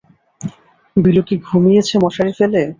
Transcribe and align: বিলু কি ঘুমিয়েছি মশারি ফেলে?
বিলু 0.95 1.21
কি 1.27 1.35
ঘুমিয়েছি 1.47 1.93
মশারি 2.03 2.33
ফেলে? 2.39 2.61